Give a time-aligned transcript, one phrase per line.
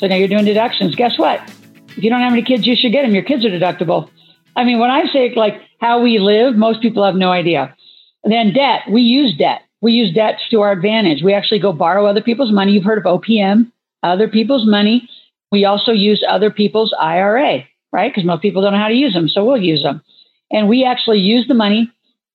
[0.00, 0.96] So now you're doing deductions.
[0.96, 1.40] Guess what?
[1.88, 3.12] If you don't have any kids, you should get them.
[3.12, 4.08] Your kids are deductible.
[4.56, 7.76] I mean, when I say like how we live, most people have no idea.
[8.24, 9.60] And then debt, we use debt.
[9.82, 11.22] We use debt to our advantage.
[11.22, 12.72] We actually go borrow other people's money.
[12.72, 13.70] You've heard of OPM,
[14.02, 15.08] other people's money.
[15.52, 18.10] We also use other people's IRA, right?
[18.10, 19.28] Because most people don't know how to use them.
[19.28, 20.02] So we'll use them.
[20.50, 21.92] And we actually use the money,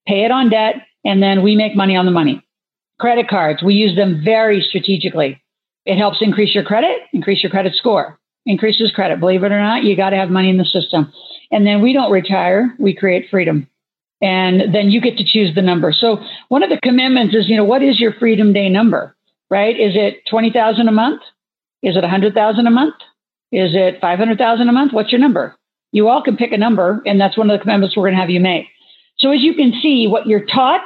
[0.08, 2.44] pay it on debt, and then we make money on the money.
[3.00, 5.42] Credit cards, we use them very strategically.
[5.86, 9.20] It helps increase your credit, increase your credit score, increases credit.
[9.20, 11.12] Believe it or not, you got to have money in the system.
[11.52, 13.68] And then we don't retire, we create freedom.
[14.22, 15.92] And then you get to choose the number.
[15.92, 19.16] So one of the commitments is, you know, what is your freedom day number?
[19.50, 19.80] Right?
[19.80, 21.22] Is it 20,000 a month?
[21.84, 22.96] Is it 100,000 a month?
[23.52, 24.92] Is it 500,000 a month?
[24.92, 25.56] What's your number?
[25.92, 28.20] You all can pick a number, and that's one of the commitments we're going to
[28.20, 28.66] have you make.
[29.20, 30.86] So as you can see, what you're taught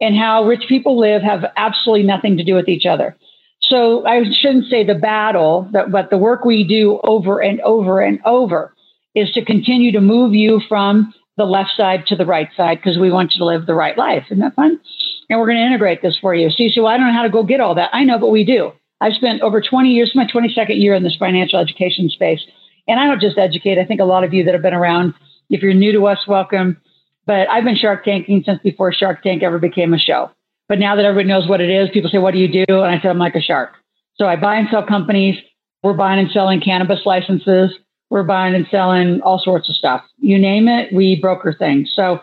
[0.00, 3.16] and how rich people live have absolutely nothing to do with each other.
[3.70, 8.18] So I shouldn't say the battle, but the work we do over and over and
[8.26, 8.74] over
[9.14, 12.98] is to continue to move you from the left side to the right side because
[12.98, 14.24] we want you to live the right life.
[14.26, 14.78] Isn't that fun?
[15.28, 16.50] And we're going to integrate this for you.
[16.50, 17.90] So you say, well, I don't know how to go get all that.
[17.92, 18.72] I know, but we do.
[19.00, 22.40] I've spent over 20 years, my 22nd year in this financial education space.
[22.88, 23.78] And I don't just educate.
[23.78, 25.14] I think a lot of you that have been around,
[25.48, 26.76] if you're new to us, welcome.
[27.24, 30.30] But I've been Shark Tanking since before Shark Tank ever became a show.
[30.70, 32.64] But now that everybody knows what it is, people say, What do you do?
[32.68, 33.72] And I said, I'm like a shark.
[34.14, 35.34] So I buy and sell companies.
[35.82, 37.72] We're buying and selling cannabis licenses.
[38.08, 40.02] We're buying and selling all sorts of stuff.
[40.18, 41.90] You name it, we broker things.
[41.94, 42.20] So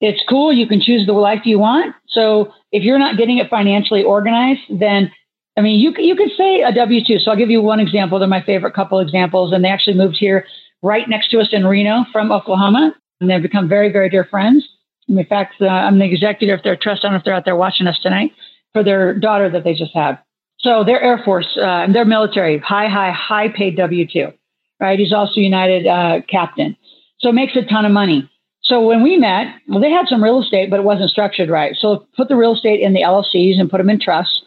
[0.00, 0.52] it's cool.
[0.52, 1.94] You can choose the life you want.
[2.08, 5.12] So if you're not getting it financially organized, then
[5.56, 7.20] I mean, you you could say a W two.
[7.20, 8.18] So I'll give you one example.
[8.18, 10.46] They're my favorite couple examples, and they actually moved here
[10.82, 14.68] right next to us in Reno from Oklahoma, and they've become very very dear friends.
[15.08, 17.04] In fact, uh, I'm the executive of their trust.
[17.04, 18.32] I don't know if they're out there watching us tonight
[18.72, 20.18] for their daughter that they just had.
[20.60, 24.32] So they're Air Force, uh, they're military, high, high, high paid W 2,
[24.80, 24.98] right?
[24.98, 26.76] He's also United uh, captain.
[27.20, 28.28] So makes a ton of money.
[28.62, 31.76] So when we met, well, they had some real estate, but it wasn't structured right.
[31.78, 34.42] So put the real estate in the LLCs and put them in trusts,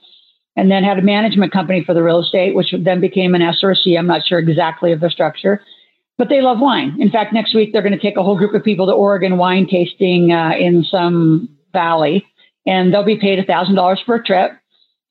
[0.58, 3.98] and then had a management company for the real estate, which then became an SRC.
[3.98, 5.62] I'm not sure exactly of the structure
[6.22, 6.96] but they love wine.
[7.00, 9.40] In fact, next week they're going to take a whole group of people to Oregon
[9.40, 12.24] wine tasting uh, in some valley,
[12.68, 14.52] and they'll be paid a thousand dollars for a trip.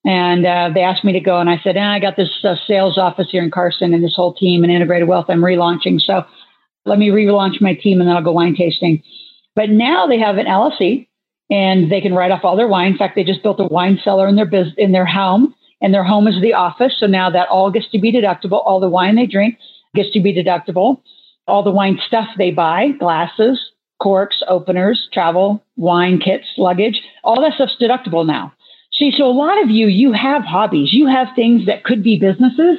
[0.05, 2.55] And uh, they asked me to go, and I said, eh, I got this uh,
[2.65, 6.01] sales office here in Carson and this whole team and integrated wealth I'm relaunching.
[6.01, 6.23] So
[6.87, 9.03] let me relaunch my team, and then I'll go wine tasting.
[9.57, 11.09] But now they have an LLC,
[11.51, 12.93] and they can write off all their wine.
[12.93, 15.93] In fact, they just built a wine cellar in their business in their home, and
[15.93, 16.93] their home is the office.
[17.01, 18.63] So now that all gets to be deductible.
[18.65, 19.59] All the wine they drink
[19.95, 21.03] gets to be deductible.
[21.47, 23.59] All the wine stuff they buy, glasses,
[24.01, 28.53] corks, openers, travel, wine kits, luggage, all that stuff's deductible now.
[28.93, 32.19] See, so a lot of you, you have hobbies, you have things that could be
[32.19, 32.79] businesses,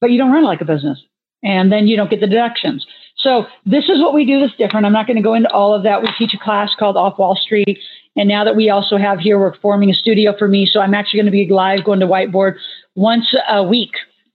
[0.00, 1.02] but you don't run like a business.
[1.42, 2.86] And then you don't get the deductions.
[3.16, 4.86] So this is what we do that's different.
[4.86, 6.02] I'm not going to go into all of that.
[6.02, 7.78] We teach a class called Off Wall Street.
[8.16, 10.68] And now that we also have here, we're forming a studio for me.
[10.70, 12.56] So I'm actually going to be live going to whiteboard
[12.94, 13.92] once a week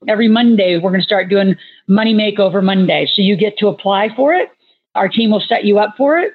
[0.07, 1.55] every Monday, we're going to start doing
[1.87, 3.07] Money Makeover Monday.
[3.13, 4.49] So you get to apply for it.
[4.95, 6.33] Our team will set you up for it.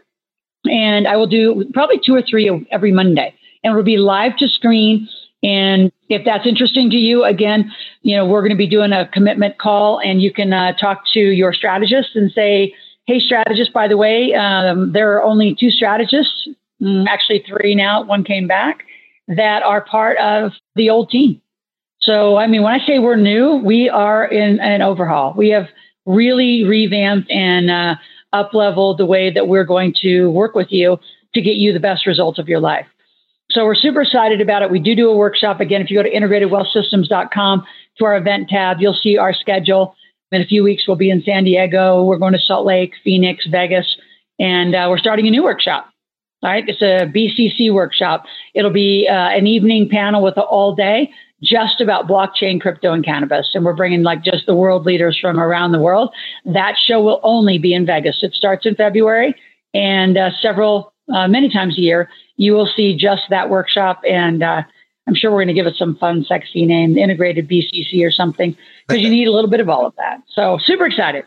[0.67, 3.35] And I will do probably two or three every Monday.
[3.65, 5.09] And it'll be live to screen.
[5.43, 7.73] And if that's interesting to you, again,
[8.03, 11.03] you know, we're going to be doing a commitment call and you can uh, talk
[11.15, 12.75] to your strategist and say,
[13.07, 16.49] hey, strategist, by the way, um, there are only two strategists,
[16.83, 18.85] mm, actually three now, one came back,
[19.29, 21.41] that are part of the old team.
[22.03, 25.35] So, I mean, when I say we're new, we are in an overhaul.
[25.37, 25.67] We have
[26.07, 27.95] really revamped and uh,
[28.33, 30.99] up leveled the way that we're going to work with you
[31.35, 32.87] to get you the best results of your life.
[33.51, 34.71] So, we're super excited about it.
[34.71, 35.61] We do do a workshop.
[35.61, 37.65] Again, if you go to integratedwealthsystems.com
[37.99, 39.95] to our event tab, you'll see our schedule.
[40.33, 42.05] In a few weeks, we'll be in San Diego.
[42.05, 43.97] We're going to Salt Lake, Phoenix, Vegas,
[44.39, 45.91] and uh, we're starting a new workshop.
[46.43, 48.25] All right, it's a BCC workshop.
[48.55, 51.11] It'll be uh, an evening panel with an all day
[51.43, 53.51] just about blockchain, crypto, and cannabis.
[53.55, 56.11] And we're bringing like just the world leaders from around the world.
[56.45, 58.19] That show will only be in Vegas.
[58.23, 59.35] It starts in February
[59.73, 64.01] and uh, several, uh, many times a year, you will see just that workshop.
[64.09, 64.63] And uh,
[65.07, 68.57] I'm sure we're going to give it some fun, sexy name, integrated BCC or something,
[68.87, 70.23] because you need a little bit of all of that.
[70.35, 71.25] So super excited.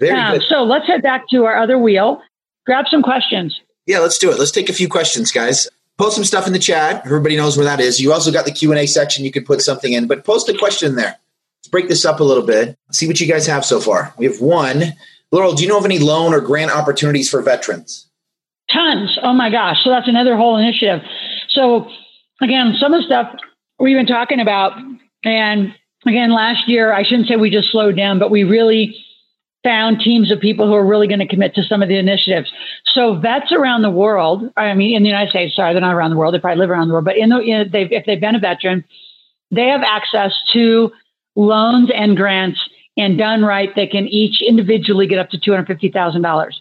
[0.00, 0.42] Very um, good.
[0.48, 2.22] So let's head back to our other wheel.
[2.66, 3.60] Grab some questions.
[3.86, 4.38] Yeah, let's do it.
[4.38, 5.68] Let's take a few questions, guys.
[5.98, 7.02] Post some stuff in the chat.
[7.04, 8.00] Everybody knows where that is.
[8.00, 9.24] You also got the Q and A section.
[9.24, 11.18] You could put something in, but post a question there.
[11.60, 12.76] Let's break this up a little bit.
[12.90, 14.12] See what you guys have so far.
[14.16, 14.94] We have one.
[15.32, 18.08] Loral, do you know of any loan or grant opportunities for veterans?
[18.70, 19.18] Tons.
[19.22, 19.76] Oh my gosh.
[19.84, 21.00] So that's another whole initiative.
[21.50, 21.88] So
[22.40, 23.34] again, some of the stuff
[23.78, 24.72] we've been talking about,
[25.24, 25.74] and
[26.06, 28.96] again, last year, I shouldn't say we just slowed down, but we really
[29.64, 32.50] found teams of people who are really going to commit to some of the initiatives.
[32.94, 36.10] So vets around the world, I mean, in the United States, sorry, they're not around
[36.10, 36.34] the world.
[36.34, 38.84] They probably live around the world, but in the, they've, if they've been a veteran,
[39.50, 40.90] they have access to
[41.36, 42.58] loans and grants
[42.96, 46.52] and done right, they can each individually get up to $250,000.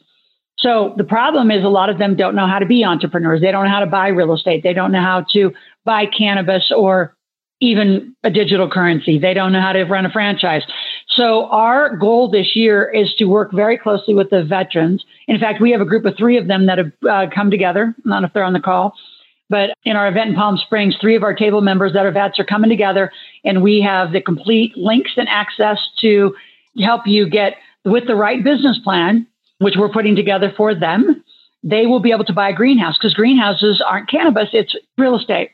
[0.59, 3.41] So the problem is a lot of them don't know how to be entrepreneurs.
[3.41, 4.63] They don't know how to buy real estate.
[4.63, 5.51] They don't know how to
[5.85, 7.17] buy cannabis or
[7.59, 9.19] even a digital currency.
[9.19, 10.63] They don't know how to run a franchise.
[11.15, 15.03] So our goal this year is to work very closely with the veterans.
[15.27, 17.93] In fact, we have a group of three of them that have uh, come together.
[18.05, 18.93] Know if they're on the call,
[19.49, 22.39] but in our event in Palm Springs, three of our table members that are vets
[22.39, 23.11] are coming together
[23.43, 26.33] and we have the complete links and access to
[26.79, 29.27] help you get with the right business plan,
[29.59, 31.21] which we're putting together for them.
[31.63, 35.51] They will be able to buy a greenhouse because greenhouses aren't cannabis, it's real estate.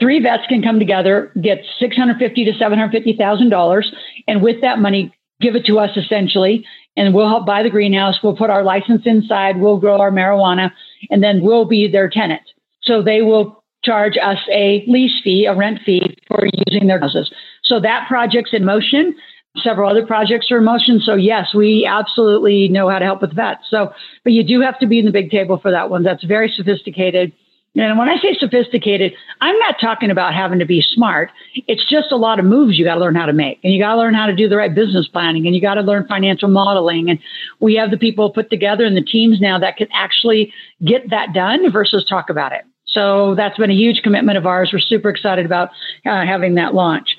[0.00, 3.92] Three vets can come together, get six hundred fifty to seven hundred fifty thousand dollars,
[4.26, 6.64] and with that money, give it to us essentially,
[6.96, 8.18] and we'll help buy the greenhouse.
[8.22, 9.58] We'll put our license inside.
[9.58, 10.70] We'll grow our marijuana,
[11.10, 12.42] and then we'll be their tenant.
[12.82, 17.32] So they will charge us a lease fee, a rent fee for using their houses.
[17.64, 19.16] So that project's in motion.
[19.62, 21.00] Several other projects are in motion.
[21.00, 23.64] So yes, we absolutely know how to help with vets.
[23.68, 23.92] So,
[24.22, 26.02] but you do have to be in the big table for that one.
[26.04, 27.32] That's very sophisticated.
[27.78, 31.30] And when I say sophisticated, I'm not talking about having to be smart.
[31.68, 33.60] It's just a lot of moves you got to learn how to make.
[33.62, 35.74] And you got to learn how to do the right business planning and you got
[35.74, 37.08] to learn financial modeling.
[37.08, 37.20] And
[37.60, 40.52] we have the people put together and the teams now that can actually
[40.84, 42.64] get that done versus talk about it.
[42.86, 44.70] So that's been a huge commitment of ours.
[44.72, 45.68] We're super excited about
[46.04, 47.16] uh, having that launch.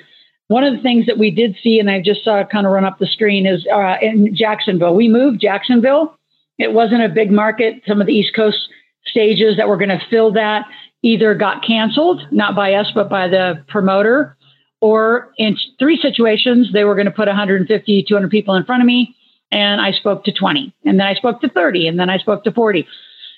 [0.48, 2.84] One of the things that we did see, and I just saw kind of run
[2.84, 4.96] up the screen, is uh, in Jacksonville.
[4.96, 6.18] We moved Jacksonville.
[6.58, 7.84] It wasn't a big market.
[7.88, 8.58] Some of the East Coast
[9.06, 10.66] stages that were going to fill that
[11.02, 14.36] either got canceled, not by us, but by the promoter,
[14.82, 18.88] or in three situations, they were going to put 150, 200 people in front of
[18.88, 19.16] me,
[19.52, 22.44] and I spoke to 20, and then I spoke to 30, and then I spoke
[22.44, 22.88] to 40.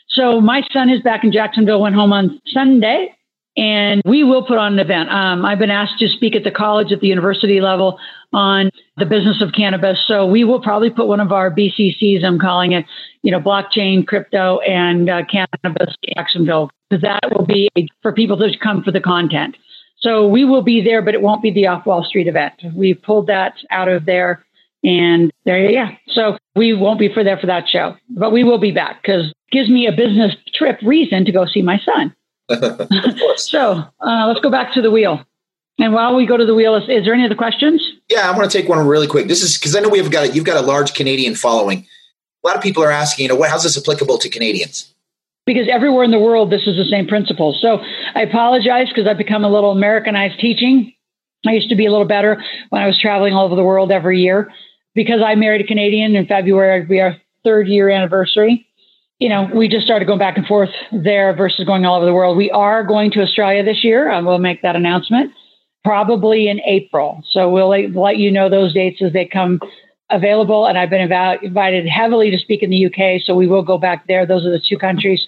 [0.10, 3.16] So my son is back in Jacksonville, went home on Sunday,
[3.58, 5.10] and we will put on an event.
[5.10, 8.00] Um, I've been asked to speak at the college, at the university level
[8.34, 9.98] on the business of cannabis.
[10.08, 12.86] So we will probably put one of our BCCs, I'm calling it,
[13.24, 17.70] you know, blockchain, crypto, and uh, cannabis Jacksonville, because that will be
[18.02, 19.58] for people to come for the content.
[20.00, 22.54] So we will be there, but it won't be the off Wall Street event.
[22.74, 24.46] We pulled that out of there.
[24.84, 25.92] And there, yeah.
[26.08, 29.32] So we won't be for there for that show, but we will be back because
[29.52, 32.16] gives me a business trip reason to go see my son.
[33.38, 35.26] So uh, let's go back to the wheel.
[35.80, 37.82] And while we go to the wheel, is, is there any other questions?
[38.10, 39.28] Yeah, I want to take one really quick.
[39.28, 41.88] This is because I know we've got you've got a large Canadian following.
[42.44, 44.94] A lot of people are asking, you know, what, how's this applicable to Canadians?
[45.46, 47.58] Because everywhere in the world, this is the same principle.
[47.60, 47.80] So
[48.16, 50.94] I apologize because I've become a little Americanized teaching.
[51.48, 53.92] I used to be a little better when I was traveling all over the world
[53.92, 54.52] every year.
[54.94, 58.68] Because I married a Canadian in February, it'd be our third year anniversary
[59.22, 62.14] you know, we just started going back and forth there versus going all over the
[62.14, 62.36] world.
[62.36, 64.10] We are going to Australia this year.
[64.10, 65.32] and we'll make that announcement
[65.84, 67.24] probably in April.
[67.30, 69.60] So we'll let you know those dates as they come
[70.10, 70.66] available.
[70.66, 73.22] And I've been invited heavily to speak in the UK.
[73.24, 74.26] So we will go back there.
[74.26, 75.22] Those are the two countries.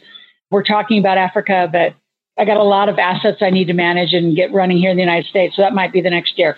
[0.50, 1.94] We're talking about Africa, but
[2.42, 4.98] I got a lot of assets I need to manage and get running here in
[4.98, 5.56] the United States.
[5.56, 6.58] So that might be the next year.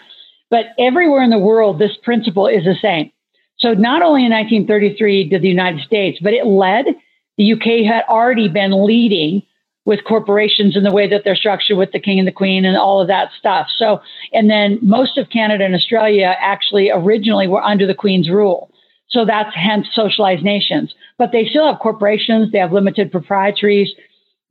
[0.50, 3.12] But everywhere in the world, this principle is the same.
[3.58, 6.86] So not only in 1933 did the United States, but it led
[7.38, 9.44] the UK had already been leading
[9.86, 12.76] with corporations in the way that they're structured with the king and the queen and
[12.76, 13.68] all of that stuff.
[13.78, 14.02] So,
[14.34, 18.72] and then most of Canada and Australia actually originally were under the queen's rule.
[19.10, 20.94] So that's hence socialized nations.
[21.18, 23.90] But they still have corporations, they have limited proprietaries,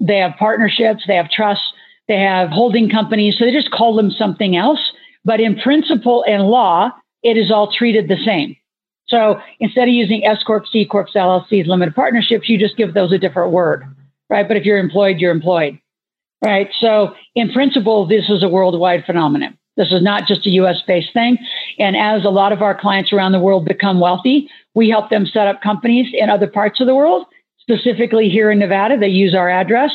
[0.01, 1.73] they have partnerships, they have trusts,
[2.07, 3.37] they have holding companies.
[3.37, 4.93] So they just call them something else.
[5.25, 8.57] But in principle and law, it is all treated the same.
[9.09, 13.13] So instead of using S Corp, C Corp, LLCs, limited partnerships, you just give those
[13.13, 13.85] a different word,
[14.31, 14.47] right?
[14.47, 15.79] But if you're employed, you're employed,
[16.45, 16.69] right?
[16.81, 19.59] So in principle, this is a worldwide phenomenon.
[19.77, 21.37] This is not just a US based thing.
[21.79, 25.27] And as a lot of our clients around the world become wealthy, we help them
[25.27, 27.27] set up companies in other parts of the world,
[27.61, 28.97] specifically here in Nevada.
[28.99, 29.91] They use our address.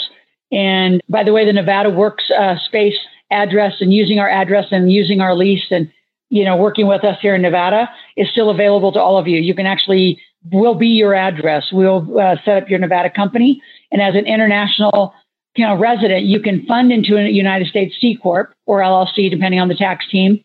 [0.51, 2.98] And by the way, the Nevada Works uh, space
[3.32, 5.92] address and using our address and using our lease and
[6.29, 9.39] you know working with us here in Nevada is still available to all of you.
[9.39, 10.19] You can actually
[10.51, 11.67] will be your address.
[11.71, 15.13] We'll uh, set up your Nevada company, and as an international
[15.55, 19.59] you know resident, you can fund into a United States C corp or LLC, depending
[19.59, 20.43] on the tax team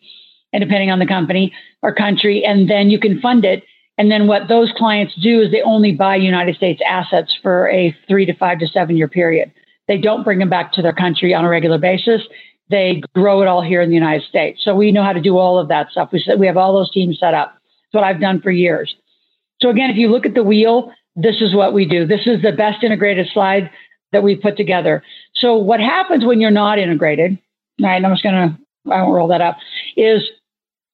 [0.53, 3.63] and depending on the company or country, and then you can fund it.
[3.97, 7.95] And then what those clients do is they only buy United States assets for a
[8.07, 9.51] three to five to seven year period.
[9.87, 12.21] They don't bring them back to their country on a regular basis.
[12.69, 14.61] They grow it all here in the United States.
[14.63, 16.09] So we know how to do all of that stuff.
[16.11, 17.55] We said we have all those teams set up.
[17.85, 18.95] It's what I've done for years.
[19.61, 22.05] So again, if you look at the wheel, this is what we do.
[22.05, 23.69] This is the best integrated slide
[24.11, 25.03] that we put together.
[25.35, 27.37] So what happens when you're not integrated?
[27.79, 28.57] Right, I'm just to
[28.91, 29.57] I won't roll that up.
[29.97, 30.21] Is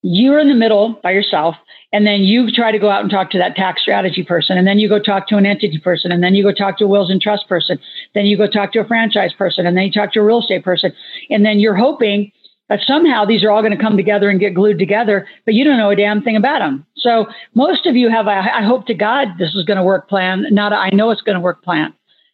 [0.01, 1.55] you're in the middle by yourself
[1.93, 4.65] and then you try to go out and talk to that tax strategy person and
[4.65, 6.87] then you go talk to an entity person and then you go talk to a
[6.87, 7.79] wills and trust person
[8.15, 10.39] then you go talk to a franchise person and then you talk to a real
[10.39, 10.91] estate person
[11.29, 12.31] and then you're hoping
[12.69, 15.63] that somehow these are all going to come together and get glued together but you
[15.63, 18.87] don't know a damn thing about them so most of you have a, I hope
[18.87, 21.41] to god this is going to work plan not a, I know it's going to
[21.41, 21.93] work plan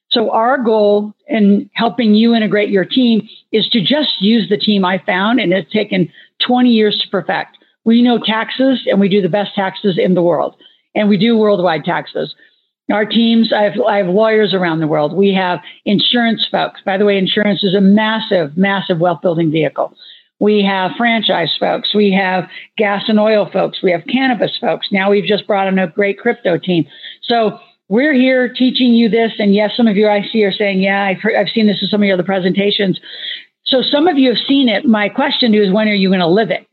[0.09, 4.85] so our goal in helping you integrate your team is to just use the team
[4.85, 6.09] I found, and it's taken
[6.45, 7.56] 20 years to perfect.
[7.87, 10.57] We know taxes, and we do the best taxes in the world,
[10.93, 12.35] and we do worldwide taxes.
[12.91, 15.13] Our teams, I have, I have lawyers around the world.
[15.13, 16.81] We have insurance folks.
[16.85, 19.95] By the way, insurance is a massive, massive wealth building vehicle.
[20.41, 21.95] We have franchise folks.
[21.95, 23.81] We have gas and oil folks.
[23.81, 24.89] We have cannabis folks.
[24.91, 26.85] Now we've just brought in a great crypto team.
[27.23, 29.31] So we're here teaching you this.
[29.39, 31.81] And yes, some of you I see are saying, yeah, I've, heard, I've seen this
[31.81, 32.99] in some of your other presentations.
[33.65, 34.83] So some of you have seen it.
[34.83, 36.67] My question to you is, when are you going to live it?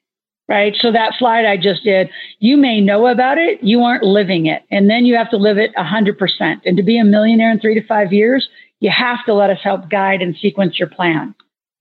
[0.47, 0.75] Right.
[0.79, 3.63] So that slide I just did, you may know about it.
[3.63, 4.63] You aren't living it.
[4.71, 6.61] And then you have to live it 100%.
[6.67, 8.47] And to be a millionaire in three to five years,
[8.81, 11.35] you have to let us help guide and sequence your plan.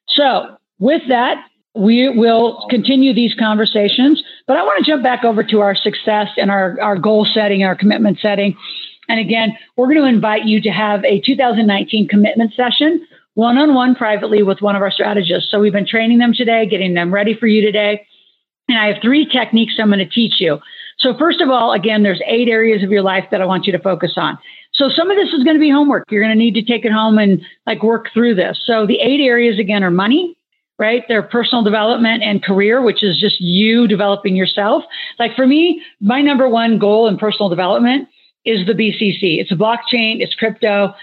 [0.08, 5.44] So with that, we will continue these conversations, but I want to jump back over
[5.44, 8.56] to our success and our, our goal setting, our commitment setting.
[9.10, 13.06] And again, we're going to invite you to have a 2019 commitment session
[13.36, 15.50] one on one privately with one of our strategists.
[15.50, 18.06] So we've been training them today, getting them ready for you today.
[18.70, 20.60] And I have three techniques I'm going to teach you.
[21.00, 23.74] So, first of all, again, there's eight areas of your life that I want you
[23.74, 24.38] to focus on.
[24.74, 26.06] So, some of this is going to be homework.
[26.10, 28.62] You're going to need to take it home and like work through this.
[28.66, 30.38] So, the eight areas again are money,
[30.80, 31.04] right?
[31.08, 34.84] They're personal development and career, which is just you developing yourself.
[35.20, 38.08] Like for me, my number one goal in personal development
[38.46, 39.40] is the BCC.
[39.40, 40.94] It's a blockchain, it's crypto.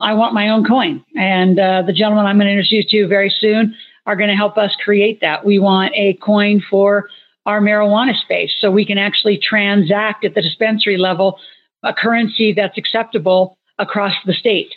[0.00, 1.04] I want my own coin.
[1.14, 3.74] And uh, the gentleman I'm going to introduce you to very soon
[4.06, 5.44] are going to help us create that.
[5.44, 7.08] We want a coin for
[7.46, 11.38] our marijuana space so we can actually transact at the dispensary level
[11.82, 14.72] a currency that's acceptable across the state,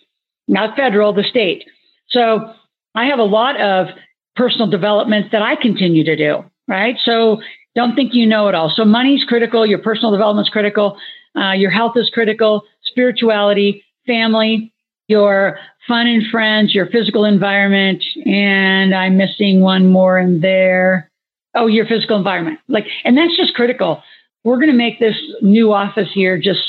[0.47, 1.65] not federal, the state.
[2.09, 2.53] So
[2.95, 3.87] I have a lot of
[4.35, 6.95] personal development that I continue to do, right?
[7.03, 7.41] So
[7.75, 8.71] don't think you know it all.
[8.73, 10.97] So money's critical, your personal development's critical.
[11.35, 14.72] Uh, your health is critical, spirituality, family,
[15.07, 21.11] your fun and friends, your physical environment, and I'm missing one more in there.
[21.55, 22.59] Oh, your physical environment.
[22.67, 24.01] Like, and that's just critical.
[24.43, 26.61] We're going to make this new office here just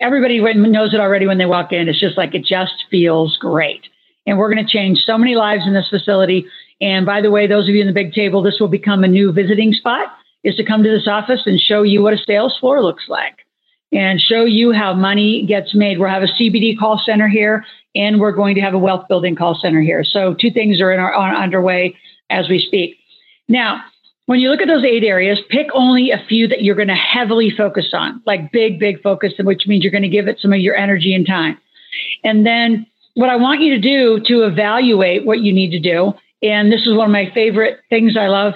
[0.00, 1.88] everybody knows it already when they walk in.
[1.88, 3.82] It's just like it just feels great.
[4.26, 6.46] And we're going to change so many lives in this facility.
[6.80, 9.08] And by the way, those of you in the big table, this will become a
[9.08, 10.08] new visiting spot
[10.44, 13.38] is to come to this office and show you what a sales floor looks like
[13.92, 15.98] and show you how money gets made.
[15.98, 17.64] We'll have a CBD call center here,
[17.94, 20.04] and we're going to have a wealth building call center here.
[20.04, 21.96] So two things are in our underway
[22.30, 22.98] as we speak.
[23.48, 23.82] Now,
[24.26, 26.94] when you look at those eight areas, pick only a few that you're going to
[26.94, 30.52] heavily focus on, like big, big focus, which means you're going to give it some
[30.52, 31.56] of your energy and time.
[32.24, 36.12] And then what I want you to do to evaluate what you need to do,
[36.42, 38.52] and this is one of my favorite things I love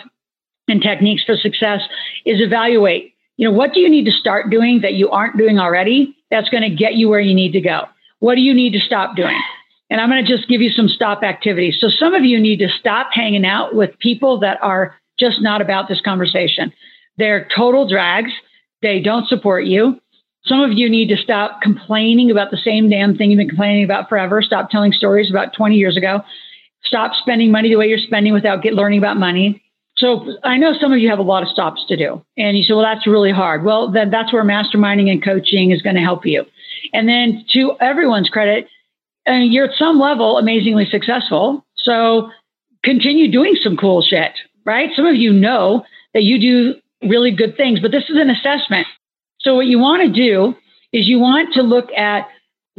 [0.68, 1.80] and techniques for success,
[2.26, 5.58] is evaluate you know, what do you need to start doing that you aren't doing
[5.58, 7.82] already that's going to get you where you need to go?
[8.20, 9.40] What do you need to stop doing?
[9.90, 11.76] And I'm going to just give you some stop activities.
[11.80, 15.60] So some of you need to stop hanging out with people that are just not
[15.60, 16.72] about this conversation.
[17.18, 18.30] They're total drags.
[18.80, 20.00] They don't support you.
[20.44, 23.84] Some of you need to stop complaining about the same damn thing you've been complaining
[23.84, 24.42] about forever.
[24.42, 26.22] Stop telling stories about 20 years ago.
[26.84, 29.62] Stop spending money the way you're spending without get learning about money.
[29.96, 32.24] So I know some of you have a lot of stops to do.
[32.36, 33.64] And you say, well, that's really hard.
[33.64, 36.44] Well, then that's where masterminding and coaching is going to help you.
[36.92, 38.68] And then to everyone's credit,
[39.28, 41.64] uh, you're at some level amazingly successful.
[41.76, 42.30] So
[42.82, 44.32] continue doing some cool shit,
[44.64, 44.90] right?
[44.96, 45.84] Some of you know
[46.14, 48.86] that you do really good things, but this is an assessment.
[49.40, 50.54] So what you want to do
[50.92, 52.28] is you want to look at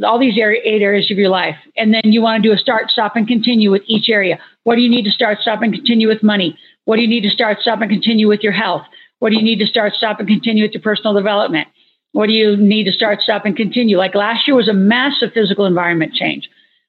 [0.02, 1.56] all these area, eight areas of your life.
[1.76, 4.38] And then you want to do a start, stop, and continue with each area.
[4.64, 6.58] What do you need to start, stop, and continue with money?
[6.84, 8.82] What do you need to start, stop, and continue with your health?
[9.18, 11.68] What do you need to start, stop, and continue with your personal development?
[12.12, 13.96] What do you need to start, stop, and continue?
[13.96, 16.48] Like last year was a massive physical environment change.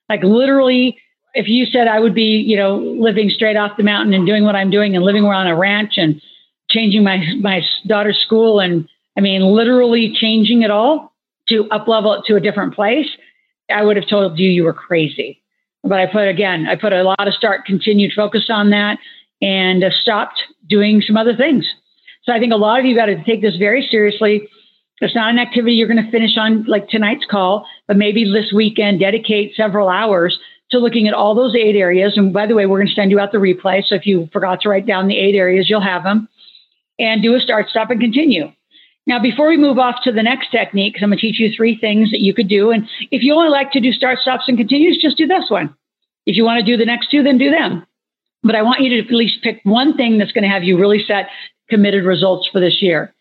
[0.09, 0.97] Like literally,
[1.33, 4.43] if you said I would be, you know, living straight off the mountain and doing
[4.43, 6.21] what I'm doing and living around a ranch and
[6.69, 8.87] changing my my daughter's school and
[9.17, 11.13] I mean literally changing it all
[11.49, 13.07] to up level it to a different place,
[13.69, 15.41] I would have told you you were crazy.
[15.83, 18.97] But I put again, I put a lot of start continued focus on that
[19.41, 21.65] and uh, stopped doing some other things.
[22.23, 24.47] So I think a lot of you got to take this very seriously.
[25.01, 28.51] It's not an activity you're going to finish on like tonight's call, but maybe this
[28.53, 30.39] weekend dedicate several hours
[30.71, 32.13] to looking at all those eight areas.
[32.17, 33.83] And by the way, we're going to send you out the replay.
[33.85, 36.27] So if you forgot to write down the eight areas, you'll have them
[36.97, 38.51] and do a start, stop, and continue.
[39.07, 41.77] Now, before we move off to the next technique, I'm going to teach you three
[41.77, 42.71] things that you could do.
[42.71, 45.75] And if you only like to do start, stops, and continues, just do this one.
[46.25, 47.85] If you want to do the next two, then do them.
[48.45, 50.79] But I want you to at least pick one thing that's going to have you
[50.79, 51.25] really set
[51.69, 53.13] committed results for this year.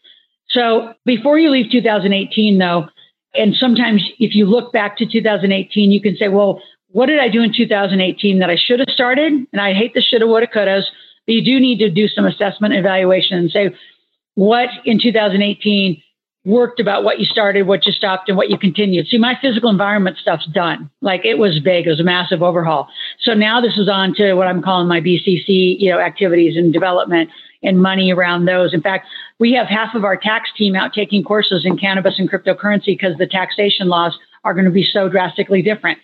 [0.51, 2.87] So before you leave 2018, though,
[3.35, 7.29] and sometimes if you look back to 2018, you can say, well, what did I
[7.29, 9.33] do in 2018 that I should have started?
[9.51, 10.85] And I hate the shoulda, woulda, couldas,
[11.27, 13.75] but you do need to do some assessment evaluation and say,
[14.35, 16.03] what in 2018
[16.45, 19.07] worked about what you started, what you stopped, and what you continued.
[19.07, 20.91] See, my physical environment stuff's done.
[21.01, 21.87] Like it was big.
[21.87, 22.89] It was a massive overhaul.
[23.21, 26.73] So now this is on to what I'm calling my BCC, you know, activities and
[26.73, 27.31] development
[27.63, 28.75] and money around those.
[28.75, 29.07] In fact,
[29.39, 33.17] we have half of our tax team out taking courses in cannabis and cryptocurrency because
[33.19, 35.99] the taxation laws are going to be so drastically different.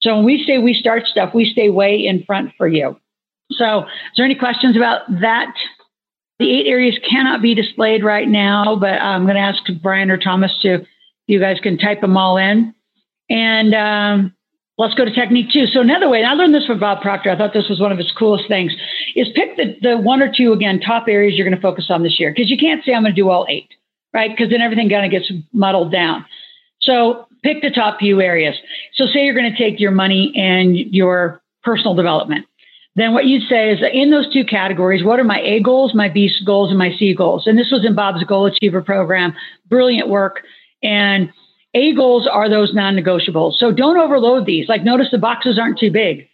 [0.00, 2.98] So when we say we start stuff, we stay way in front for you.
[3.50, 5.52] So, is there any questions about that
[6.42, 10.16] the eight areas cannot be displayed right now, but I'm going to ask Brian or
[10.16, 10.84] Thomas to,
[11.28, 12.74] you guys can type them all in.
[13.30, 14.34] And um,
[14.78, 15.66] let's go to technique two.
[15.66, 17.30] So another way, and I learned this from Bob Proctor.
[17.30, 18.72] I thought this was one of his coolest things,
[19.14, 22.02] is pick the, the one or two, again, top areas you're going to focus on
[22.02, 22.32] this year.
[22.34, 23.68] Because you can't say I'm going to do all eight,
[24.12, 24.30] right?
[24.30, 26.24] Because then everything kind of gets muddled down.
[26.80, 28.56] So pick the top few areas.
[28.94, 32.46] So say you're going to take your money and your personal development
[32.94, 36.08] then what you'd say is in those two categories, what are my A goals, my
[36.08, 37.46] B goals, and my C goals?
[37.46, 39.34] And this was in Bob's Goal Achiever program.
[39.68, 40.42] Brilliant work.
[40.82, 41.32] And
[41.74, 43.54] A goals are those non negotiables.
[43.54, 44.68] So don't overload these.
[44.68, 46.28] Like, notice the boxes aren't too big.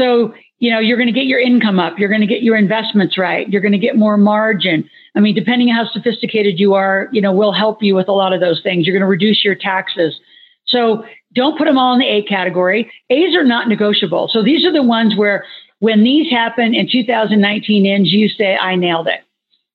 [0.00, 1.98] So, you know, you're going to get your income up.
[1.98, 3.48] You're going to get your investments right.
[3.48, 4.88] You're going to get more margin.
[5.14, 8.12] I mean, depending on how sophisticated you are, you know, we'll help you with a
[8.12, 8.86] lot of those things.
[8.86, 10.18] You're going to reduce your taxes.
[10.66, 11.04] So
[11.34, 12.90] don't put them all in the A category.
[13.10, 14.30] A's are not negotiable.
[14.32, 15.44] So these are the ones where
[15.80, 19.20] when these happen in 2019 ends, you say, I nailed it.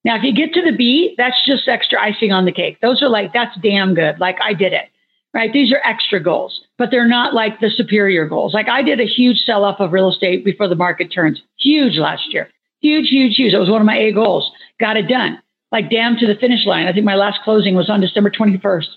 [0.07, 2.79] Now, if you get to the B, that's just extra icing on the cake.
[2.81, 4.21] Those are like, that's damn good.
[4.21, 4.85] Like, I did it,
[5.33, 5.51] right?
[5.51, 8.53] These are extra goals, but they're not like the superior goals.
[8.53, 11.41] Like, I did a huge sell off of real estate before the market turns.
[11.59, 12.47] Huge last year.
[12.79, 13.53] Huge, huge, huge.
[13.53, 14.49] It was one of my A goals.
[14.79, 15.41] Got it done.
[15.73, 16.87] Like, damn to the finish line.
[16.87, 18.87] I think my last closing was on December 21st.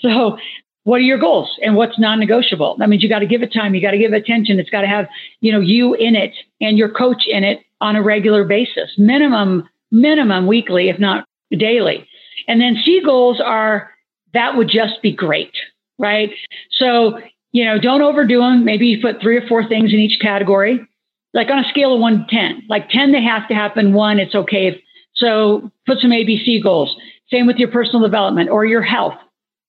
[0.00, 0.36] So
[0.84, 3.74] what are your goals and what's non-negotiable that means you got to give it time
[3.74, 5.06] you got to give attention it's got to have
[5.40, 9.68] you know you in it and your coach in it on a regular basis minimum
[9.90, 12.06] minimum weekly if not daily.
[12.46, 13.90] And then c goals are
[14.34, 15.52] that would just be great
[15.98, 16.30] right?
[16.72, 17.18] So
[17.52, 20.86] you know don't overdo them maybe you put three or four things in each category.
[21.34, 24.18] Like on a scale of 1 to 10 like 10 they have to happen one
[24.18, 24.82] it's okay.
[25.14, 26.96] So put some abc goals.
[27.30, 29.14] Same with your personal development or your health.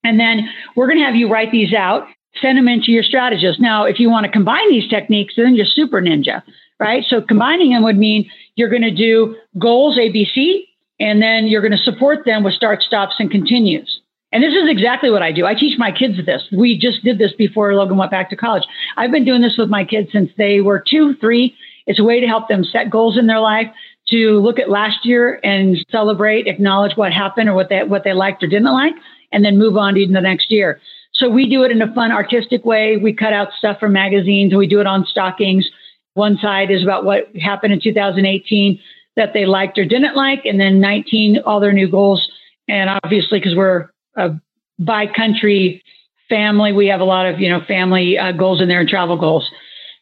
[0.04, 2.08] And then we're going to have you write these out,
[2.42, 3.60] send them into your strategist.
[3.60, 6.42] Now, if you want to combine these techniques, then you're super ninja,
[6.80, 7.04] right?
[7.08, 10.64] So combining them would mean you're going to do goals ABC,
[11.00, 14.02] and then you're going to support them with start, stops, and continues.
[14.32, 15.46] And this is exactly what I do.
[15.46, 16.44] I teach my kids this.
[16.52, 18.64] We just did this before Logan went back to college.
[18.96, 21.56] I've been doing this with my kids since they were two, three.
[21.88, 23.68] It's a way to help them set goals in their life,
[24.10, 28.14] to look at last year and celebrate, acknowledge what happened or what they what they
[28.14, 28.94] liked or didn't like,
[29.32, 30.80] and then move on to the next year.
[31.14, 32.98] So we do it in a fun, artistic way.
[32.98, 35.68] We cut out stuff from magazines we do it on stockings.
[36.14, 38.80] One side is about what happened in 2018
[39.16, 42.28] that they liked or didn't like, and then 19, all their new goals.
[42.68, 44.40] And obviously, because we're a
[44.80, 45.84] by country
[46.30, 49.18] family, we have a lot of, you know, family uh, goals in there and travel
[49.18, 49.50] goals.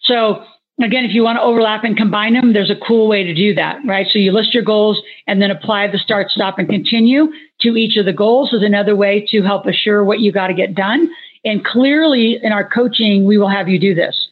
[0.04, 0.44] So
[0.82, 3.56] again, if you want to overlap and combine them, there's a cool way to do
[3.56, 4.06] that, right?
[4.12, 7.98] So you list your goals and then apply the start, stop, and continue to each
[7.98, 11.10] of the goals is another way to help assure what you got to get done.
[11.44, 14.30] And clearly in our coaching, we will have you do this.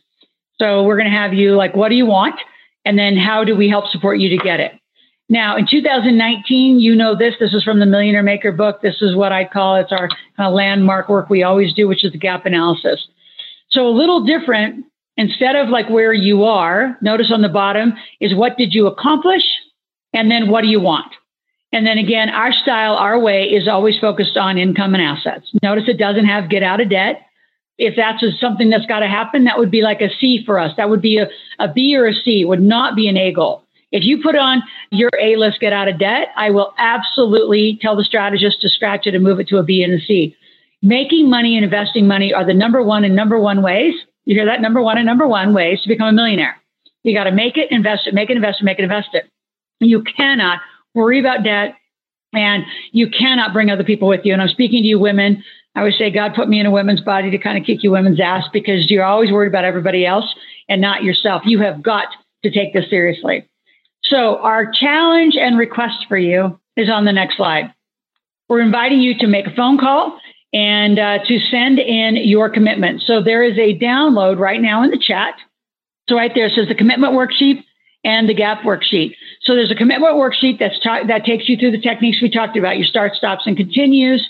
[0.60, 2.36] So we're going to have you like, what do you want?
[2.86, 4.74] And then how do we help support you to get it?
[5.28, 7.34] Now, in 2019, you know this.
[7.40, 8.82] This is from the Millionaire Maker book.
[8.82, 12.06] This is what I call it's our kind of landmark work we always do, which
[12.06, 13.08] is the gap analysis.
[13.72, 14.86] So a little different.
[15.18, 19.44] Instead of like where you are, notice on the bottom is what did you accomplish,
[20.14, 21.12] and then what do you want.
[21.72, 25.50] And then again, our style, our way is always focused on income and assets.
[25.64, 27.22] Notice it doesn't have get out of debt.
[27.78, 30.72] If that's something that's got to happen, that would be like a C for us.
[30.78, 31.28] That would be a,
[31.60, 33.64] a B or a C, would not be an A goal.
[33.92, 37.96] If you put on your A list, get out of debt, I will absolutely tell
[37.96, 40.36] the strategist to scratch it and move it to a B and a C.
[40.82, 43.94] Making money and investing money are the number one and number one ways.
[44.26, 44.62] You hear that?
[44.62, 46.58] Number one and number one ways to become a millionaire.
[47.04, 49.30] You got to make it, invest it, make it, invest it, make it, invest it.
[49.80, 50.60] You cannot
[50.94, 51.76] worry about debt
[52.34, 54.34] and you cannot bring other people with you.
[54.34, 55.44] And I'm speaking to you women.
[55.76, 57.92] I would say God put me in a women's body to kind of kick you
[57.92, 60.34] women's ass because you're always worried about everybody else
[60.70, 61.44] and not yourself.
[61.46, 62.08] You have got
[62.44, 63.48] to take this seriously.
[64.04, 67.74] So, our challenge and request for you is on the next slide.
[68.48, 70.20] We're inviting you to make a phone call
[70.54, 73.02] and uh, to send in your commitment.
[73.02, 75.36] So, there is a download right now in the chat.
[76.08, 77.64] So, right there says the commitment worksheet
[78.04, 79.16] and the gap worksheet.
[79.42, 82.56] So, there's a commitment worksheet that's ta- that takes you through the techniques we talked
[82.56, 84.26] about your start, stops, and continues,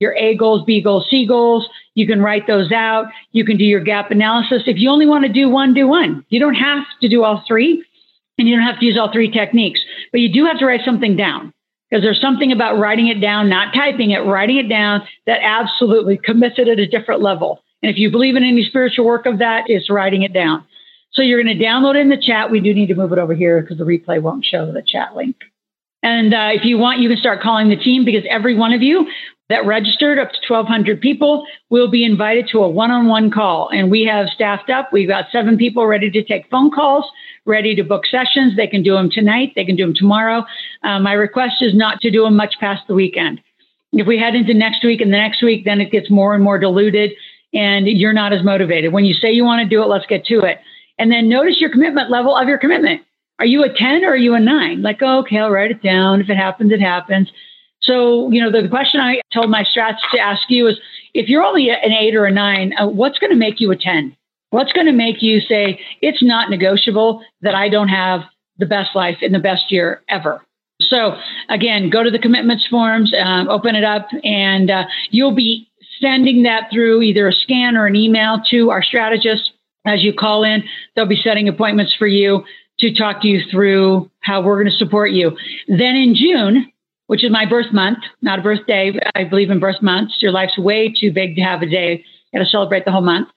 [0.00, 1.68] your A goals, B goals, C goals.
[1.94, 3.06] You can write those out.
[3.32, 4.62] You can do your gap analysis.
[4.66, 6.24] If you only want to do one, do one.
[6.30, 7.84] You don't have to do all three
[8.38, 10.80] and you don't have to use all three techniques, but you do have to write
[10.84, 11.52] something down
[11.90, 16.16] because there's something about writing it down, not typing it, writing it down that absolutely
[16.16, 17.62] commits it at a different level.
[17.82, 20.64] And if you believe in any spiritual work of that, it's writing it down.
[21.12, 22.50] So you're going to download in the chat.
[22.50, 25.16] We do need to move it over here because the replay won't show the chat
[25.16, 25.36] link.
[26.02, 28.82] And uh, if you want, you can start calling the team because every one of
[28.82, 29.06] you
[29.48, 33.68] that registered, up to 1,200 people, will be invited to a one on one call.
[33.72, 34.92] And we have staffed up.
[34.92, 37.04] We've got seven people ready to take phone calls
[37.46, 38.56] ready to book sessions.
[38.56, 39.52] They can do them tonight.
[39.54, 40.44] They can do them tomorrow.
[40.82, 43.40] Um, my request is not to do them much past the weekend.
[43.92, 46.44] If we head into next week and the next week, then it gets more and
[46.44, 47.10] more diluted
[47.52, 48.92] and you're not as motivated.
[48.92, 50.60] When you say you want to do it, let's get to it.
[50.98, 53.02] And then notice your commitment level of your commitment.
[53.40, 54.82] Are you a 10 or are you a nine?
[54.82, 56.20] Like, oh, okay, I'll write it down.
[56.20, 57.30] If it happens, it happens.
[57.80, 60.78] So, you know, the question I told my strats to ask you is
[61.14, 63.76] if you're only an eight or a nine, uh, what's going to make you a
[63.76, 64.14] 10?
[64.50, 68.20] What's going to make you say it's not negotiable that I don't have
[68.58, 70.44] the best life in the best year ever?
[70.82, 71.14] So
[71.48, 76.42] again, go to the commitments forms, um, open it up, and uh, you'll be sending
[76.42, 79.52] that through either a scan or an email to our strategist
[79.86, 80.62] as you call in.
[80.94, 82.44] They'll be setting appointments for you
[82.80, 85.36] to talk you through how we're going to support you.
[85.68, 86.72] Then in June,
[87.06, 90.16] which is my birth month, not a birthday, I believe in birth months.
[90.20, 92.04] Your life's way too big to have a day.
[92.32, 93.28] You got to celebrate the whole month.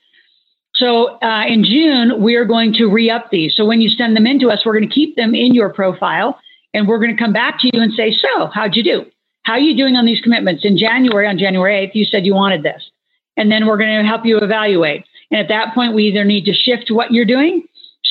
[0.76, 3.56] So uh, in June, we are going to re up these.
[3.56, 5.72] So when you send them in to us, we're going to keep them in your
[5.72, 6.40] profile
[6.74, 9.06] and we're going to come back to you and say, So, how'd you do?
[9.44, 10.66] How are you doing on these commitments?
[10.66, 12.90] In January, on January 8th, you said you wanted this.
[13.38, 15.06] And then we're going to help you evaluate.
[15.32, 17.64] And at that point, we either need to shift what you're doing,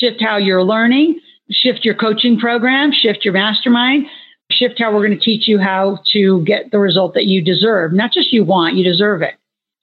[0.03, 4.07] shift how you're learning, shift your coaching program, shift your mastermind,
[4.51, 7.93] shift how we're going to teach you how to get the result that you deserve.
[7.93, 9.35] Not just you want, you deserve it.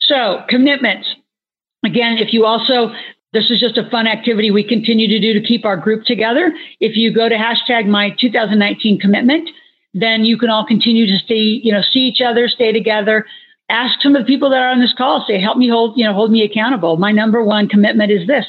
[0.02, 1.08] So, commitments.
[1.86, 2.92] Again, if you also,
[3.32, 6.52] this is just a fun activity we continue to do to keep our group together.
[6.80, 9.50] If you go to hashtag my 2019 commitment,
[9.94, 13.26] then you can all continue to see, you know, see each other, stay together.
[13.70, 16.06] Ask some of the people that are on this call, say, help me hold, you
[16.06, 16.98] know, hold me accountable.
[16.98, 18.46] My number one commitment is this.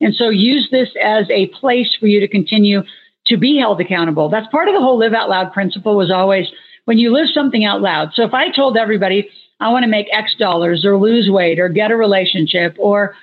[0.00, 2.82] And so use this as a place for you to continue
[3.26, 4.28] to be held accountable.
[4.28, 6.46] That's part of the whole live out loud principle was always
[6.86, 8.10] when you live something out loud.
[8.14, 9.28] So if I told everybody,
[9.60, 13.14] I want to make X dollars or lose weight or get a relationship or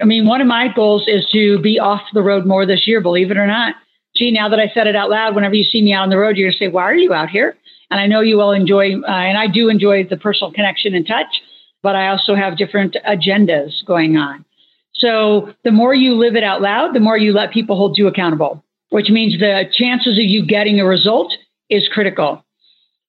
[0.00, 3.00] I mean, one of my goals is to be off the road more this year,
[3.00, 3.76] believe it or not.
[4.16, 6.18] Gee, now that I said it out loud, whenever you see me out on the
[6.18, 7.56] road, you're going to say, why are you out here?
[7.90, 11.06] And I know you will enjoy, uh, and I do enjoy the personal connection and
[11.06, 11.42] touch,
[11.82, 14.44] but I also have different agendas going on.
[14.96, 18.06] So the more you live it out loud, the more you let people hold you
[18.06, 21.32] accountable, which means the chances of you getting a result
[21.68, 22.44] is critical.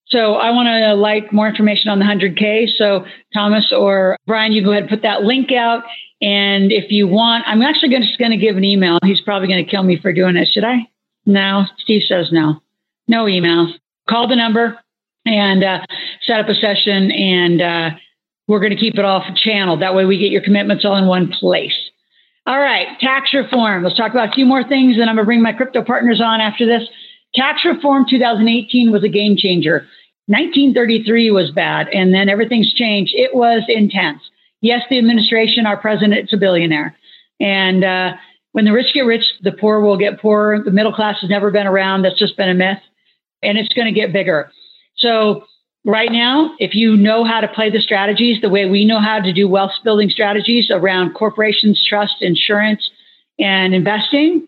[0.07, 2.67] So I want to like more information on the 100K.
[2.77, 5.83] So Thomas or Brian, you go ahead and put that link out.
[6.21, 8.99] And if you want, I'm actually gonna, just going to give an email.
[9.03, 10.47] He's probably going to kill me for doing it.
[10.51, 10.87] Should I?
[11.25, 11.65] No.
[11.79, 12.61] Steve says no.
[13.07, 13.73] No email.
[14.07, 14.79] Call the number
[15.25, 15.79] and uh,
[16.25, 17.89] set up a session, and uh,
[18.47, 19.77] we're going to keep it all channel.
[19.77, 21.73] That way, we get your commitments all in one place.
[22.45, 23.83] All right, tax reform.
[23.83, 26.21] Let's talk about a few more things, and I'm going to bring my crypto partners
[26.23, 26.87] on after this.
[27.33, 29.87] Tax reform 2018 was a game changer.
[30.27, 33.13] 1933 was bad, and then everything's changed.
[33.15, 34.21] It was intense.
[34.61, 36.95] Yes, the administration, our president, is a billionaire.
[37.39, 38.13] And uh,
[38.53, 40.63] when the rich get rich, the poor will get poorer.
[40.63, 42.03] The middle class has never been around.
[42.03, 42.79] That's just been a myth.
[43.43, 44.51] and it's going to get bigger.
[44.97, 45.43] So
[45.85, 49.19] right now, if you know how to play the strategies the way we know how
[49.19, 52.89] to do wealth building strategies around corporations, trust, insurance,
[53.39, 54.47] and investing,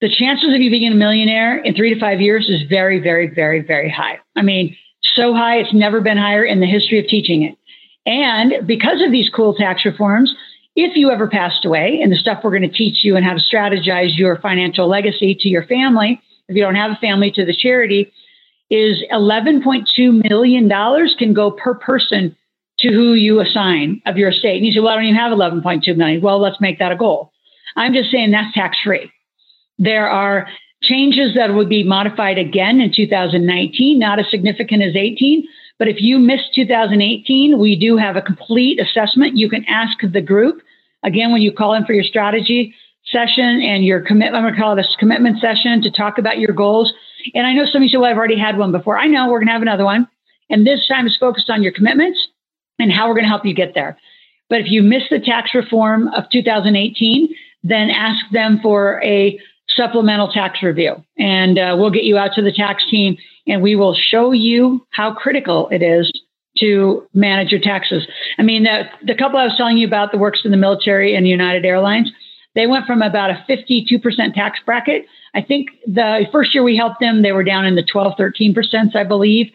[0.00, 3.28] the chances of you being a millionaire in three to five years is very, very,
[3.28, 4.18] very, very high.
[4.36, 4.76] I mean,
[5.14, 7.56] so high, it's never been higher in the history of teaching it.
[8.04, 10.34] And because of these cool tax reforms,
[10.74, 13.34] if you ever passed away and the stuff we're going to teach you and how
[13.34, 17.44] to strategize your financial legacy to your family, if you don't have a family to
[17.44, 18.12] the charity,
[18.72, 20.68] is $11.2 million
[21.18, 22.34] can go per person
[22.78, 24.56] to who you assign of your estate.
[24.56, 26.22] And you say, well, I don't even have 11.2 million.
[26.22, 27.32] Well, let's make that a goal.
[27.76, 29.12] I'm just saying that's tax free.
[29.78, 30.48] There are
[30.82, 35.46] changes that would be modified again in 2019, not as significant as 18.
[35.78, 39.36] But if you missed 2018, we do have a complete assessment.
[39.36, 40.62] You can ask the group
[41.02, 44.36] again when you call in for your strategy session and your commitment.
[44.36, 46.92] I'm going to call a commitment session to talk about your goals.
[47.34, 48.98] And I know some of you say, well, I've already had one before.
[48.98, 50.08] I know we're going to have another one.
[50.50, 52.18] And this time is focused on your commitments
[52.78, 53.98] and how we're going to help you get there.
[54.48, 60.30] But if you missed the tax reform of 2018, then ask them for a supplemental
[60.30, 61.02] tax review.
[61.18, 64.86] And uh, we'll get you out to the tax team and we will show you
[64.90, 66.12] how critical it is
[66.58, 68.06] to manage your taxes.
[68.38, 71.14] I mean, the, the couple I was telling you about that works in the military
[71.16, 72.12] and United Airlines,
[72.54, 75.06] they went from about a 52% tax bracket.
[75.34, 78.94] I think the first year we helped them, they were down in the 12, 13%,
[78.94, 79.50] I believe.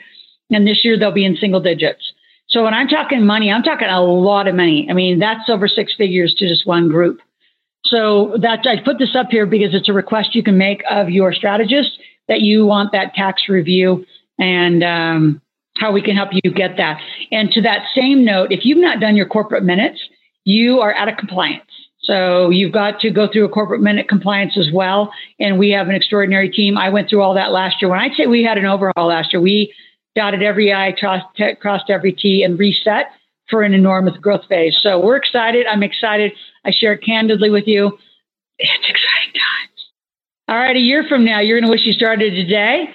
[0.50, 2.14] And this year they'll be in single digits.
[2.50, 4.88] So when I'm talking money, I'm talking a lot of money.
[4.90, 7.20] I mean, that's over six figures to just one group.
[7.86, 11.10] So that I put this up here because it's a request you can make of
[11.10, 14.06] your strategist that you want that tax review
[14.40, 15.42] and um,
[15.78, 17.00] how we can help you get that.
[17.32, 20.00] And to that same note, if you've not done your corporate minutes,
[20.44, 21.67] you are out of compliance.
[22.08, 25.12] So you've got to go through a corporate minute compliance as well.
[25.40, 26.78] And we have an extraordinary team.
[26.78, 27.92] I went through all that last year.
[27.92, 29.74] When I say we had an overhaul last year, we
[30.16, 33.08] dotted every I, crossed every T, and reset
[33.50, 34.78] for an enormous growth phase.
[34.82, 35.68] So we're excited.
[35.68, 36.32] I'm excited.
[36.66, 37.98] I share candidly with you.
[38.58, 39.92] It's exciting times.
[40.48, 42.86] All right, a year from now, you're going to wish you started today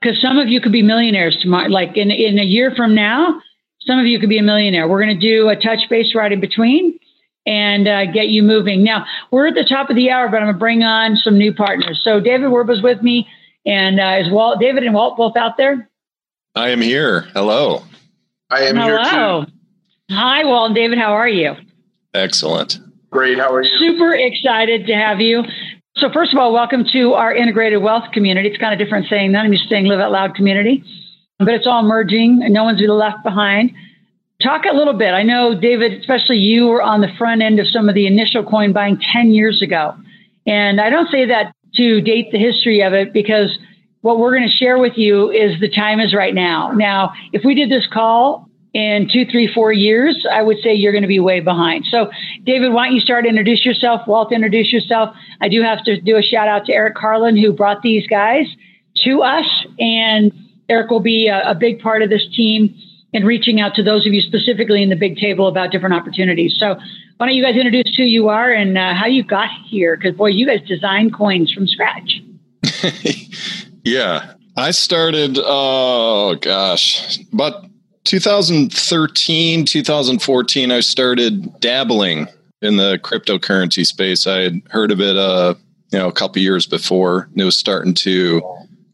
[0.00, 1.68] because some of you could be millionaires tomorrow.
[1.68, 3.38] Like in, in a year from now,
[3.80, 4.88] some of you could be a millionaire.
[4.88, 6.98] We're going to do a touch base right in between
[7.46, 8.82] and uh, get you moving.
[8.82, 11.38] Now, we're at the top of the hour, but I'm going to bring on some
[11.38, 12.00] new partners.
[12.02, 13.28] So, David Werba's with me,
[13.64, 15.88] and uh, is Walt, David and Walt both out there?
[16.54, 17.20] I am here.
[17.32, 17.82] Hello.
[18.50, 19.42] I am Hello.
[19.42, 19.52] here too.
[20.14, 20.98] Hi, Walt and David.
[20.98, 21.54] How are you?
[22.14, 22.78] Excellent.
[23.10, 23.38] Great.
[23.38, 23.78] How are you?
[23.78, 25.42] Super excited to have you.
[25.96, 28.48] So, first of all, welcome to our integrated wealth community.
[28.48, 29.40] It's kind of different saying that.
[29.40, 30.84] I'm just saying live out loud community,
[31.38, 33.72] but it's all merging and no one's left behind.
[34.42, 35.14] Talk a little bit.
[35.14, 38.44] I know, David, especially you were on the front end of some of the initial
[38.44, 39.94] coin buying 10 years ago.
[40.46, 43.58] And I don't say that to date the history of it because
[44.02, 46.70] what we're going to share with you is the time is right now.
[46.72, 50.92] Now, if we did this call in two, three, four years, I would say you're
[50.92, 51.86] going to be way behind.
[51.90, 52.10] So,
[52.44, 54.02] David, why don't you start introduce yourself?
[54.06, 55.16] Walt, introduce yourself.
[55.40, 58.46] I do have to do a shout out to Eric Carlin, who brought these guys
[59.04, 59.46] to us.
[59.78, 60.30] And
[60.68, 62.78] Eric will be a, a big part of this team
[63.12, 66.56] in reaching out to those of you specifically in the big table about different opportunities.
[66.58, 66.76] So,
[67.16, 69.96] why don't you guys introduce who you are and uh, how you got here?
[69.96, 72.20] Because, boy, you guys designed coins from scratch.
[73.84, 74.34] yeah.
[74.58, 77.66] I started, oh gosh, about
[78.04, 82.28] 2013, 2014, I started dabbling
[82.62, 84.26] in the cryptocurrency space.
[84.26, 85.54] I had heard of it, uh,
[85.92, 87.28] you know, a couple years before.
[87.36, 88.40] It was starting to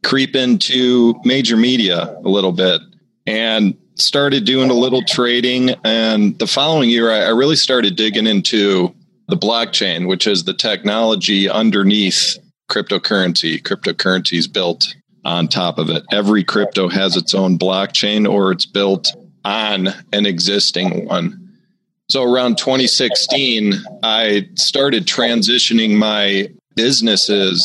[0.03, 2.81] creep into major media a little bit,
[3.27, 5.71] and started doing a little trading.
[5.85, 8.95] And the following year, I, I really started digging into
[9.29, 12.39] the blockchain, which is the technology underneath
[12.71, 13.63] cryptocurrency.
[13.63, 16.03] Cryptocurrency is built on top of it.
[16.13, 21.39] Every crypto has its own blockchain or it's built on an existing one.
[22.09, 27.63] So around 2016, I started transitioning my businesses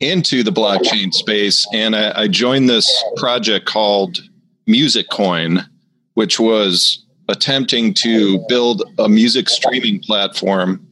[0.00, 4.20] into the blockchain space and I, I joined this project called
[4.68, 5.66] Musicoin,
[6.14, 10.86] which was attempting to build a music streaming platform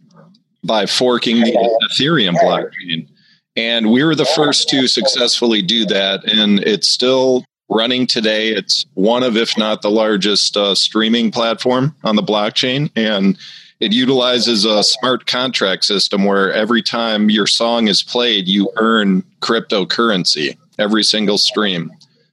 [0.65, 3.09] by forking the Ethereum blockchain.
[3.57, 6.25] And we were the first to successfully do that.
[6.25, 8.51] And it's still running today.
[8.51, 12.91] It's one of, if not the largest uh, streaming platform on the blockchain.
[12.97, 13.39] And
[13.81, 19.23] it utilizes a smart contract system where every time your song is played, you earn
[19.41, 21.91] cryptocurrency every single stream.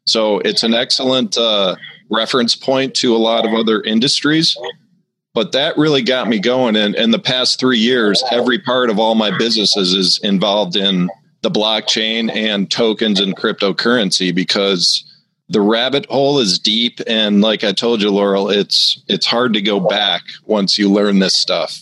[0.09, 1.75] So it's an excellent uh,
[2.09, 4.57] reference point to a lot of other industries.
[5.33, 6.75] But that really got me going.
[6.75, 11.09] And in the past three years, every part of all my businesses is involved in
[11.41, 15.05] the blockchain and tokens and cryptocurrency because
[15.47, 19.61] the rabbit hole is deep and like I told you Loral it's it's hard to
[19.61, 21.79] go back once you learn this stuff.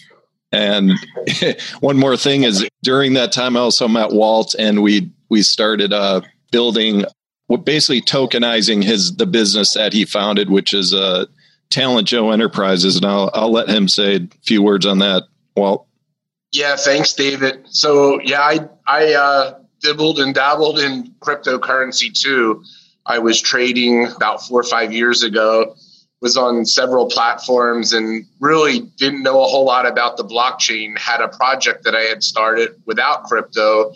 [0.51, 0.93] And
[1.79, 5.91] one more thing is during that time I also met Walt and we we started
[5.91, 7.03] uh building
[7.55, 11.25] basically tokenizing his the business that he founded which is uh
[11.69, 15.23] Talent Joe Enterprises and I'll I'll let him say a few words on that.
[15.55, 15.87] Walt.
[16.51, 17.65] Yeah, thanks, David.
[17.69, 22.63] So yeah, I I uh, dibbled and dabbled in cryptocurrency too.
[23.05, 25.75] I was trading about four or five years ago.
[26.19, 30.97] Was on several platforms and really didn't know a whole lot about the blockchain.
[30.97, 33.93] Had a project that I had started without crypto,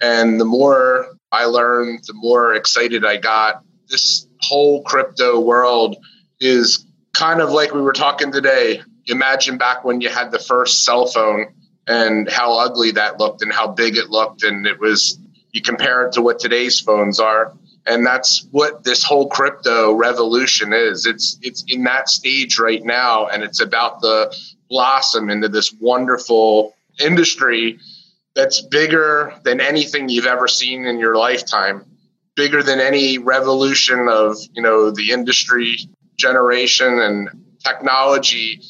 [0.00, 3.64] and the more I learned, the more excited I got.
[3.88, 5.96] This whole crypto world
[6.40, 8.82] is kind of like we were talking today.
[9.06, 11.52] Imagine back when you had the first cell phone
[11.86, 14.44] and how ugly that looked and how big it looked.
[14.44, 15.18] And it was,
[15.52, 17.52] you compare it to what today's phones are.
[17.86, 21.04] And that's what this whole crypto revolution is.
[21.04, 23.26] It's, it's in that stage right now.
[23.26, 24.32] And it's about to
[24.70, 27.78] blossom into this wonderful industry
[28.34, 31.84] that's bigger than anything you've ever seen in your lifetime,
[32.34, 35.78] bigger than any revolution of, you know, the industry
[36.16, 37.28] generation and
[37.64, 38.60] technology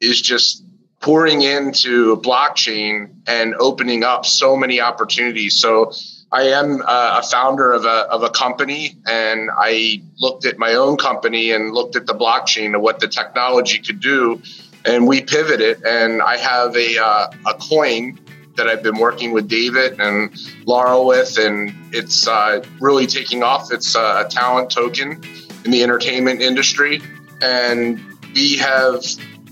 [0.00, 0.64] is just
[1.00, 5.60] pouring into blockchain and opening up so many opportunities.
[5.60, 5.92] So
[6.30, 10.96] I am a founder of a, of a company and I looked at my own
[10.96, 14.42] company and looked at the blockchain and what the technology could do.
[14.84, 18.18] And we pivoted and I have a, uh, a coin
[18.58, 20.30] that I've been working with David and
[20.66, 23.72] Loral with, and it's uh, really taking off.
[23.72, 25.22] It's a talent token
[25.64, 27.00] in the entertainment industry.
[27.40, 28.00] And
[28.34, 29.02] we have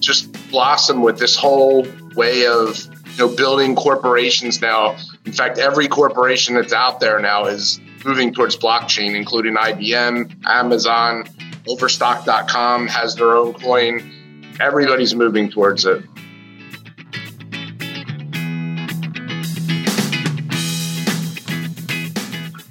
[0.01, 4.97] just blossomed with this whole way of you know building corporations now.
[5.25, 11.25] In fact, every corporation that's out there now is moving towards blockchain, including IBM, Amazon,
[11.69, 14.55] Overstock.com has their own coin.
[14.61, 16.05] Everybody's moving towards it.